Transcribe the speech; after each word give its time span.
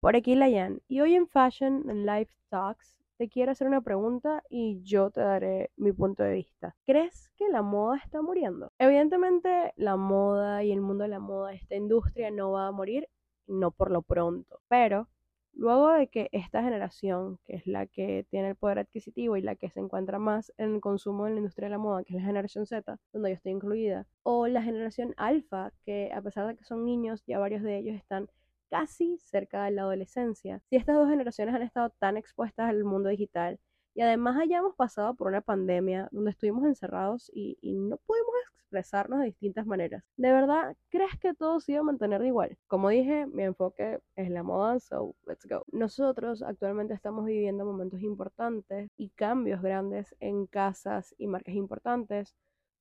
Por 0.00 0.14
aquí 0.14 0.36
Layan, 0.36 0.80
y 0.86 1.00
hoy 1.00 1.16
en 1.16 1.26
Fashion 1.26 1.82
Life 2.06 2.32
Talks 2.50 3.02
te 3.16 3.28
quiero 3.28 3.50
hacer 3.50 3.66
una 3.66 3.80
pregunta 3.80 4.44
y 4.48 4.80
yo 4.84 5.10
te 5.10 5.20
daré 5.20 5.72
mi 5.76 5.90
punto 5.90 6.22
de 6.22 6.34
vista. 6.34 6.76
¿Crees 6.86 7.30
que 7.36 7.48
la 7.48 7.62
moda 7.62 7.96
está 7.96 8.22
muriendo? 8.22 8.70
Evidentemente 8.78 9.72
la 9.74 9.96
moda 9.96 10.62
y 10.62 10.70
el 10.70 10.80
mundo 10.80 11.02
de 11.02 11.08
la 11.08 11.18
moda, 11.18 11.52
esta 11.52 11.74
industria 11.74 12.30
no 12.30 12.52
va 12.52 12.68
a 12.68 12.70
morir, 12.70 13.08
no 13.48 13.72
por 13.72 13.90
lo 13.90 14.02
pronto, 14.02 14.60
pero 14.68 15.08
luego 15.52 15.88
de 15.88 16.06
que 16.06 16.28
esta 16.30 16.62
generación, 16.62 17.40
que 17.44 17.56
es 17.56 17.66
la 17.66 17.86
que 17.86 18.24
tiene 18.30 18.50
el 18.50 18.54
poder 18.54 18.78
adquisitivo 18.78 19.36
y 19.36 19.42
la 19.42 19.56
que 19.56 19.68
se 19.68 19.80
encuentra 19.80 20.20
más 20.20 20.52
en 20.58 20.76
el 20.76 20.80
consumo 20.80 21.26
en 21.26 21.34
la 21.34 21.38
industria 21.40 21.66
de 21.66 21.72
la 21.72 21.78
moda, 21.78 22.04
que 22.04 22.14
es 22.14 22.20
la 22.20 22.26
generación 22.28 22.66
Z, 22.66 23.00
donde 23.12 23.30
yo 23.30 23.34
estoy 23.34 23.50
incluida, 23.50 24.06
o 24.22 24.46
la 24.46 24.62
generación 24.62 25.12
alfa, 25.16 25.72
que 25.84 26.12
a 26.14 26.22
pesar 26.22 26.46
de 26.46 26.54
que 26.54 26.62
son 26.62 26.84
niños, 26.84 27.24
ya 27.26 27.40
varios 27.40 27.64
de 27.64 27.78
ellos 27.78 27.96
están 27.96 28.28
casi 28.70 29.18
cerca 29.18 29.64
de 29.64 29.72
la 29.72 29.82
adolescencia. 29.82 30.60
Si 30.68 30.76
estas 30.76 30.96
dos 30.96 31.08
generaciones 31.08 31.54
han 31.54 31.62
estado 31.62 31.90
tan 31.98 32.16
expuestas 32.16 32.68
al 32.68 32.84
mundo 32.84 33.08
digital 33.08 33.58
y 33.94 34.02
además 34.02 34.36
hayamos 34.40 34.76
pasado 34.76 35.14
por 35.14 35.28
una 35.28 35.40
pandemia 35.40 36.08
donde 36.12 36.30
estuvimos 36.30 36.64
encerrados 36.64 37.30
y, 37.34 37.58
no 37.62 37.96
pudimos 37.98 38.32
expresarnos 38.52 39.20
de 39.20 39.26
distintas 39.26 39.66
maneras. 39.66 40.04
¿De 40.16 40.30
verdad 40.30 40.76
crees 40.88 41.18
que 41.18 41.34
todo 41.34 41.58
se 41.58 41.72
iba 41.72 41.80
a 41.80 41.84
mantener 41.84 42.22
igual? 42.22 42.56
Como 42.68 42.90
dije, 42.90 43.26
mi 43.26 43.42
enfoque 43.42 43.98
es 44.14 44.30
la 44.30 44.44
moda, 44.44 44.78
so 44.78 45.16
let's 45.26 45.46
go. 45.46 45.64
Nosotros 45.72 46.42
actualmente 46.42 46.94
estamos 46.94 47.24
viviendo 47.24 47.64
momentos 47.64 48.00
importantes 48.02 48.88
y 48.96 49.08
cambios 49.10 49.62
grandes 49.62 50.14
en 50.20 50.46
casas 50.46 51.14
y 51.18 51.26
marcas 51.26 51.54
importantes 51.56 52.36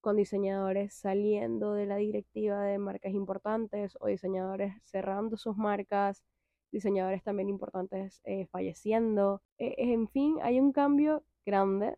con 0.08 0.16
diseñadores 0.16 0.94
saliendo 0.94 1.74
de 1.74 1.86
la 1.86 1.98
directiva 1.98 2.64
de 2.64 2.78
marcas 2.78 3.12
importantes 3.12 3.98
o 4.00 4.08
diseñadores 4.08 4.74
cerrando 4.86 5.36
sus 5.36 5.58
marcas, 5.58 6.24
diseñadores 6.72 7.22
también 7.24 7.50
importantes 7.50 8.22
eh, 8.24 8.46
falleciendo. 8.46 9.42
E, 9.58 9.76
en 9.92 10.08
fin, 10.08 10.38
hay 10.44 10.62
un 10.62 10.72
cambio 10.72 11.26
grande 11.46 11.98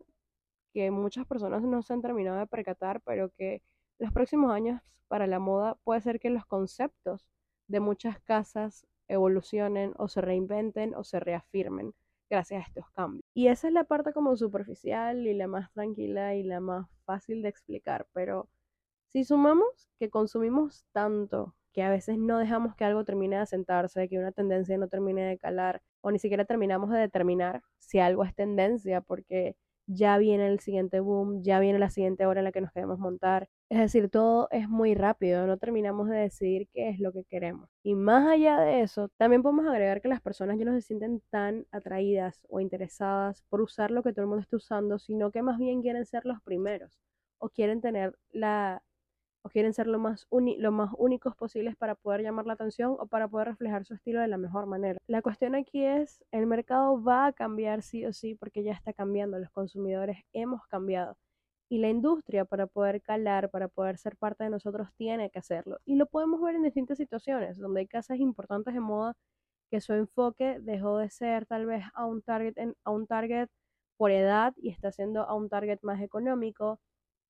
que 0.73 0.89
muchas 0.89 1.27
personas 1.27 1.61
no 1.61 1.83
se 1.83 1.93
han 1.93 2.01
terminado 2.01 2.39
de 2.39 2.47
percatar, 2.47 2.99
pero 3.05 3.29
que 3.29 3.61
los 3.99 4.11
próximos 4.11 4.51
años 4.51 4.81
para 5.07 5.27
la 5.27 5.37
moda 5.37 5.77
puede 5.83 6.01
ser 6.01 6.19
que 6.19 6.31
los 6.31 6.47
conceptos 6.47 7.27
de 7.67 7.79
muchas 7.79 8.19
casas 8.21 8.87
evolucionen 9.07 9.93
o 9.97 10.07
se 10.07 10.21
reinventen 10.21 10.95
o 10.95 11.03
se 11.03 11.19
reafirmen 11.19 11.93
gracias 12.29 12.63
a 12.63 12.67
estos 12.67 12.89
cambios. 12.91 13.23
Y 13.33 13.47
esa 13.47 13.67
es 13.67 13.73
la 13.73 13.83
parte 13.83 14.13
como 14.13 14.35
superficial 14.35 15.25
y 15.27 15.33
la 15.33 15.47
más 15.47 15.71
tranquila 15.71 16.35
y 16.35 16.43
la 16.43 16.59
más 16.59 16.87
fácil 17.05 17.41
de 17.41 17.49
explicar, 17.49 18.07
pero 18.13 18.49
si 19.11 19.23
sumamos 19.23 19.89
que 19.99 20.09
consumimos 20.09 20.85
tanto 20.91 21.55
que 21.73 21.83
a 21.83 21.89
veces 21.89 22.17
no 22.17 22.37
dejamos 22.37 22.75
que 22.75 22.85
algo 22.85 23.05
termine 23.05 23.37
de 23.37 23.43
asentarse, 23.43 24.07
que 24.09 24.19
una 24.19 24.31
tendencia 24.31 24.77
no 24.77 24.87
termine 24.87 25.23
de 25.23 25.37
calar, 25.37 25.81
o 26.01 26.11
ni 26.11 26.19
siquiera 26.19 26.45
terminamos 26.45 26.89
de 26.91 26.99
determinar 26.99 27.61
si 27.79 27.99
algo 27.99 28.23
es 28.23 28.35
tendencia, 28.35 29.01
porque 29.01 29.55
ya 29.87 30.17
viene 30.17 30.47
el 30.47 30.59
siguiente 30.59 30.99
boom, 30.99 31.41
ya 31.43 31.59
viene 31.59 31.79
la 31.79 31.89
siguiente 31.89 32.25
hora 32.25 32.41
en 32.41 32.45
la 32.45 32.51
que 32.51 32.61
nos 32.61 32.71
queremos 32.71 32.99
montar. 32.99 33.49
Es 33.69 33.77
decir, 33.77 34.09
todo 34.09 34.47
es 34.49 34.67
muy 34.67 34.95
rápido, 34.95 35.45
no 35.45 35.57
terminamos 35.57 36.09
de 36.09 36.17
decidir 36.17 36.67
qué 36.73 36.89
es 36.89 36.99
lo 36.99 37.11
que 37.13 37.23
queremos. 37.23 37.69
Y 37.83 37.93
más 37.93 38.27
allá 38.27 38.59
de 38.59 38.81
eso, 38.81 39.09
también 39.17 39.43
podemos 39.43 39.67
agregar 39.67 40.01
que 40.01 40.07
las 40.07 40.21
personas 40.21 40.57
ya 40.57 40.65
no 40.65 40.73
se 40.73 40.81
sienten 40.81 41.21
tan 41.29 41.67
atraídas 41.71 42.41
o 42.49 42.59
interesadas 42.59 43.43
por 43.49 43.61
usar 43.61 43.91
lo 43.91 44.01
que 44.01 44.11
todo 44.11 44.23
el 44.23 44.27
mundo 44.27 44.41
está 44.41 44.57
usando, 44.57 44.97
sino 44.97 45.31
que 45.31 45.43
más 45.43 45.59
bien 45.59 45.83
quieren 45.83 46.05
ser 46.05 46.25
los 46.25 46.41
primeros 46.41 46.99
o 47.37 47.49
quieren 47.49 47.79
tener 47.81 48.17
la 48.31 48.81
o 49.43 49.49
quieren 49.49 49.73
ser 49.73 49.87
lo 49.87 49.99
más, 49.99 50.27
lo 50.31 50.71
más 50.71 50.91
únicos 50.97 51.35
posibles 51.35 51.75
para 51.77 51.95
poder 51.95 52.21
llamar 52.21 52.45
la 52.45 52.53
atención 52.53 52.95
o 52.99 53.07
para 53.07 53.27
poder 53.27 53.47
reflejar 53.49 53.85
su 53.85 53.93
estilo 53.93 54.19
de 54.21 54.27
la 54.27 54.37
mejor 54.37 54.65
manera. 54.65 54.99
La 55.07 55.21
cuestión 55.21 55.55
aquí 55.55 55.85
es, 55.85 56.23
el 56.31 56.45
mercado 56.47 57.01
va 57.01 57.27
a 57.27 57.33
cambiar 57.33 57.81
sí 57.83 58.05
o 58.05 58.13
sí 58.13 58.35
porque 58.35 58.63
ya 58.63 58.73
está 58.73 58.93
cambiando, 58.93 59.39
los 59.39 59.51
consumidores 59.51 60.17
hemos 60.33 60.65
cambiado. 60.67 61.15
Y 61.69 61.79
la 61.79 61.89
industria 61.89 62.45
para 62.45 62.67
poder 62.67 63.01
calar, 63.01 63.49
para 63.49 63.67
poder 63.67 63.97
ser 63.97 64.17
parte 64.17 64.43
de 64.43 64.49
nosotros, 64.49 64.89
tiene 64.97 65.29
que 65.29 65.39
hacerlo. 65.39 65.79
Y 65.85 65.95
lo 65.95 66.07
podemos 66.07 66.41
ver 66.41 66.55
en 66.55 66.63
distintas 66.63 66.97
situaciones, 66.97 67.57
donde 67.57 67.81
hay 67.81 67.87
casas 67.87 68.19
importantes 68.19 68.73
de 68.73 68.79
moda 68.79 69.15
que 69.71 69.81
su 69.81 69.93
enfoque 69.93 70.59
dejó 70.61 70.97
de 70.97 71.09
ser 71.09 71.45
tal 71.45 71.65
vez 71.67 71.83
a 71.93 72.05
un 72.05 72.21
target, 72.23 72.55
a 72.83 72.91
un 72.91 73.07
target 73.07 73.49
por 73.97 74.11
edad 74.11 74.53
y 74.57 74.69
está 74.69 74.91
siendo 74.91 75.23
a 75.23 75.35
un 75.35 75.49
target 75.49 75.79
más 75.83 76.01
económico 76.01 76.79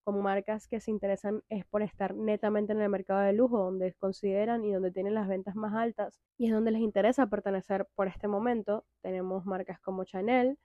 como 0.10 0.22
marcas 0.22 0.68
que 0.68 0.80
se 0.80 0.92
interesan 0.92 1.44
es 1.50 1.66
por 1.66 1.84
estar 1.84 2.16
netamente 2.16 2.74
en 2.74 2.82
el 2.82 2.90
mercado 2.90 3.20
de 3.22 3.34
lujo, 3.34 3.60
donde 3.60 3.94
consideran 3.94 4.66
y 4.66 4.74
donde 4.74 4.92
tienen 4.92 5.14
las 5.14 5.28
ventas 5.28 5.56
más 5.56 5.74
altas 5.76 6.20
y 6.38 6.48
es 6.48 6.52
donde 6.52 6.72
les 6.72 6.82
interesa 6.82 7.28
pertenecer 7.28 7.88
por 7.96 8.08
este 8.08 8.28
momento. 8.28 8.86
Tenemos 9.04 9.46
marcas 9.46 9.80
como 9.82 10.06
Chanel, 10.06 10.58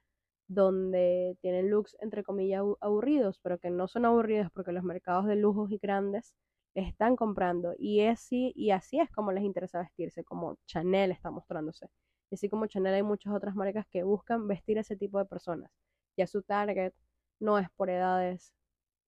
donde 0.48 1.36
tienen 1.40 1.70
looks 1.70 1.96
entre 2.00 2.22
comillas 2.22 2.62
aburridos, 2.80 3.38
pero 3.40 3.58
que 3.58 3.70
no 3.70 3.88
son 3.88 4.04
aburridos 4.04 4.50
porque 4.52 4.72
los 4.72 4.84
mercados 4.84 5.26
de 5.26 5.36
lujos 5.36 5.70
y 5.72 5.78
grandes 5.78 6.34
están 6.74 7.16
comprando 7.16 7.74
y, 7.78 8.00
así, 8.02 8.52
y 8.56 8.70
así 8.70 9.00
es 9.00 9.10
como 9.10 9.32
les 9.32 9.44
interesa 9.44 9.80
vestirse, 9.80 10.24
como 10.24 10.58
Chanel 10.66 11.12
está 11.12 11.30
mostrándose. 11.30 11.88
Y 12.30 12.36
así 12.36 12.48
como 12.48 12.66
Chanel 12.66 12.94
hay 12.94 13.02
muchas 13.02 13.32
otras 13.34 13.54
marcas 13.54 13.86
que 13.90 14.02
buscan 14.02 14.48
vestir 14.48 14.78
a 14.78 14.82
ese 14.82 14.96
tipo 14.96 15.18
de 15.18 15.26
personas. 15.26 15.70
Ya 16.16 16.26
su 16.26 16.42
target 16.42 16.92
no 17.40 17.58
es 17.58 17.68
por 17.76 17.90
edades, 17.90 18.52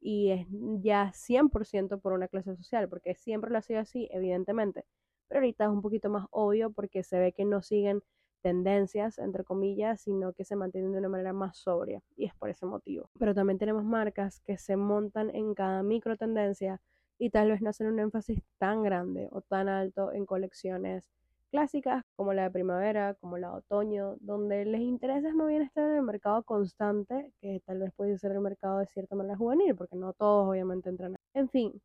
y 0.01 0.31
es 0.31 0.47
ya 0.83 1.13
100% 1.13 2.01
por 2.01 2.13
una 2.13 2.29
clase 2.29 2.55
social, 2.57 2.89
porque 2.89 3.15
siempre 3.15 3.51
lo 3.51 3.59
ha 3.59 3.63
sido 3.63 3.81
así, 3.81 4.09
evidentemente. 4.13 4.85
Pero 5.29 5.41
ahorita 5.41 5.65
es 5.65 5.71
un 5.71 5.83
poquito 5.83 6.11
más 6.11 6.27
obvio 6.31 6.71
porque 6.73 7.03
se 7.03 7.19
ve 7.19 7.33
que 7.33 7.45
no 7.45 7.63
siguen 7.63 8.03
tendencias, 8.47 9.19
entre 9.19 9.43
comillas, 9.43 10.03
sino 10.03 10.33
que 10.33 10.45
se 10.45 10.55
mantienen 10.55 10.93
de 10.93 10.99
una 10.99 11.09
manera 11.09 11.33
más 11.33 11.57
sobria 11.57 12.01
y 12.17 12.27
es 12.27 12.35
por 12.37 12.49
ese 12.49 12.65
motivo. 12.65 13.11
Pero 13.19 13.35
también 13.35 13.59
tenemos 13.59 13.83
marcas 13.83 14.39
que 14.39 14.57
se 14.57 14.77
montan 14.77 15.35
en 15.35 15.53
cada 15.53 15.83
micro 15.83 16.17
tendencia 16.17 16.81
y 17.19 17.31
tal 17.31 17.51
vez 17.51 17.61
no 17.61 17.71
hacen 17.71 17.89
un 17.89 17.99
énfasis 17.99 18.41
tan 18.59 18.85
grande 18.85 19.29
o 19.33 19.41
tan 19.41 19.69
alto 19.69 20.13
en 20.13 20.27
colecciones 20.27 21.11
clásicas 21.51 22.05
como 22.15 22.35
la 22.35 22.45
de 22.45 22.51
primavera, 22.53 23.15
como 23.15 23.37
la 23.37 23.49
de 23.49 23.57
otoño, 23.57 24.15
donde 24.21 24.65
les 24.65 24.81
interesa 24.81 25.35
más 25.35 25.49
bien 25.49 25.63
estar 25.63 25.83
en 25.83 25.97
el 25.97 26.03
mercado 26.03 26.45
constante, 26.45 27.33
que 27.41 27.61
tal 27.67 27.81
vez 27.81 27.93
puede 27.97 28.17
ser 28.17 28.31
el 28.31 28.41
mercado 28.41 28.79
de 28.79 28.87
cierta 28.87 29.17
manera 29.17 29.37
juvenil, 29.37 29.75
porque 29.75 29.97
no 29.97 30.13
todos 30.13 30.49
obviamente 30.49 30.89
entran. 30.89 31.17
En 31.35 31.49
fin, 31.49 31.83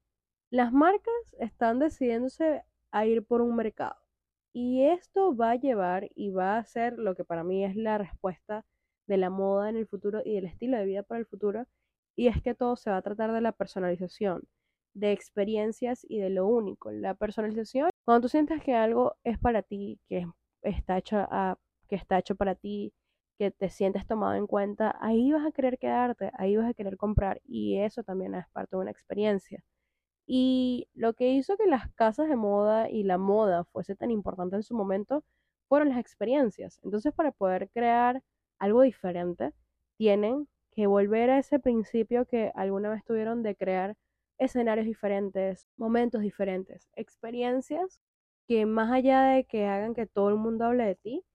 las 0.52 0.72
marcas 0.72 1.36
están 1.40 1.80
decidiéndose 1.80 2.64
a 2.92 3.06
ir 3.08 3.26
por 3.26 3.42
un 3.42 3.56
mercado. 3.56 4.01
Y 4.54 4.84
esto 4.84 5.36
va 5.36 5.52
a 5.52 5.56
llevar 5.56 6.10
y 6.16 6.32
va 6.32 6.58
a 6.58 6.66
ser 6.66 6.98
lo 6.98 7.16
que 7.16 7.24
para 7.26 7.44
mí 7.44 7.64
es 7.66 7.76
la 7.76 7.98
respuesta 7.98 8.66
de 9.08 9.18
la 9.18 9.30
moda 9.30 9.70
en 9.70 9.78
el 9.78 9.88
futuro 9.88 10.22
y 10.26 10.36
del 10.36 10.46
estilo 10.46 10.78
de 10.78 10.86
vida 10.86 11.04
para 11.04 11.20
el 11.20 11.26
futuro. 11.26 11.66
Y 12.16 12.28
es 12.28 12.42
que 12.42 12.54
todo 12.56 12.76
se 12.76 12.90
va 12.90 12.98
a 12.98 13.02
tratar 13.02 13.32
de 13.32 13.42
la 13.42 13.54
personalización, 13.54 14.44
de 14.94 15.12
experiencias 15.14 16.06
y 16.08 16.20
de 16.20 16.30
lo 16.30 16.48
único. 16.48 16.92
La 16.92 17.14
personalización 17.16 17.90
cuando 18.06 18.24
tú 18.24 18.30
sientas 18.30 18.62
que 18.64 18.74
algo 18.74 19.16
es 19.24 19.38
para 19.40 19.62
ti, 19.62 20.00
que 20.08 20.26
está 20.64 20.98
hecho, 20.98 21.28
que 21.88 21.96
está 21.96 22.18
hecho 22.18 22.36
para 22.36 22.56
ti, 22.56 22.94
que 23.38 23.52
te 23.52 23.70
sientes 23.70 24.06
tomado 24.08 24.36
en 24.36 24.48
cuenta, 24.48 24.98
ahí 25.02 25.32
vas 25.32 25.46
a 25.46 25.52
querer 25.52 25.78
quedarte, 25.78 26.32
ahí 26.38 26.58
vas 26.58 26.70
a 26.70 26.74
querer 26.74 26.98
comprar 26.98 27.42
y 27.46 27.78
eso 27.80 28.04
también 28.04 28.36
es 28.36 28.48
parte 28.50 28.76
de 28.76 28.82
una 28.82 28.92
experiencia. 28.92 29.64
Y 30.34 30.88
lo 30.94 31.12
que 31.14 31.34
hizo 31.34 31.58
que 31.58 31.66
las 31.66 31.92
casas 31.94 32.30
de 32.30 32.38
moda 32.38 32.90
y 32.90 33.03
la 33.03 33.18
moda 33.18 33.66
fuese 33.66 33.97
tan 33.97 34.12
importante 34.12 34.56
en 34.56 34.64
su 34.64 34.74
momento 34.74 35.25
fueron 35.68 35.90
las 35.90 36.00
experiencias. 36.00 36.80
Entonces, 36.84 37.14
para 37.14 37.34
poder 37.34 37.69
crear 37.69 38.24
algo 38.58 38.81
diferente, 38.81 39.52
tienen 39.97 40.47
que 40.72 40.88
volver 40.88 41.31
a 41.31 41.38
ese 41.38 41.59
principio 41.59 42.25
que 42.25 42.50
alguna 42.56 42.90
vez 42.91 43.03
tuvieron 43.03 43.44
de 43.44 43.58
crear 43.58 43.97
escenarios 44.38 44.86
diferentes, 44.88 45.68
momentos 45.75 46.22
diferentes, 46.22 46.88
experiencias 46.96 48.00
que 48.47 48.66
más 48.66 48.90
allá 48.90 49.24
de 49.24 49.44
que 49.44 49.66
hagan 49.66 49.94
que 49.94 50.06
todo 50.06 50.30
el 50.30 50.38
mundo 50.38 50.64
hable 50.64 50.86
de 50.86 50.96
ti, 50.96 51.25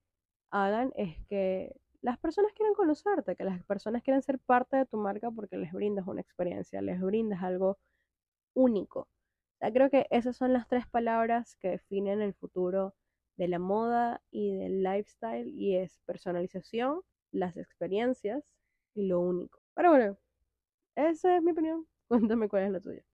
hagan 0.49 0.91
es 0.95 1.23
que 1.27 1.75
las 2.01 2.17
personas 2.17 2.51
quieran 2.53 2.73
conocerte, 2.73 3.35
que 3.35 3.43
las 3.43 3.63
personas 3.65 4.01
quieran 4.01 4.23
ser 4.23 4.39
parte 4.39 4.75
de 4.77 4.87
tu 4.87 4.97
marca 4.97 5.29
porque 5.29 5.57
les 5.57 5.71
brindas 5.71 6.07
una 6.07 6.21
experiencia, 6.21 6.81
les 6.81 6.99
brindas 6.99 7.43
algo 7.43 7.77
único. 8.57 9.07
creo 9.73 9.89
que 9.89 10.07
esas 10.11 10.35
son 10.37 10.53
las 10.53 10.67
tres 10.67 10.87
palabras 10.87 11.55
que 11.57 11.69
definen 11.71 12.21
el 12.21 12.33
futuro 12.33 12.95
de 13.37 13.47
la 13.47 13.59
moda 13.59 14.21
y 14.31 14.55
del 14.57 14.83
lifestyle 14.83 15.47
y 15.49 15.75
es 15.77 15.99
personalización, 16.05 17.01
las 17.31 17.57
experiencias 17.57 18.55
y 18.95 19.07
lo 19.07 19.19
único. 19.21 19.61
Pero 19.75 19.91
bueno, 19.91 20.17
esa 20.95 21.37
es 21.37 21.43
mi 21.43 21.51
opinión. 21.51 21.87
Cuéntame 22.09 22.49
cuál 22.49 22.63
es 22.65 22.71
la 22.71 22.81
tuya. 22.81 23.03